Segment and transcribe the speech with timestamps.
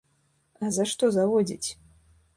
[0.67, 1.69] А за што заводзіць?